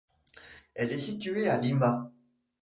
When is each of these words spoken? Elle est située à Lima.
Elle 0.73 0.91
est 0.93 0.97
située 0.97 1.47
à 1.47 1.57
Lima. 1.59 2.11